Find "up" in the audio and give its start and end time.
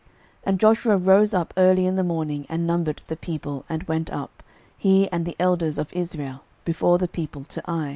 1.35-1.53, 4.11-4.41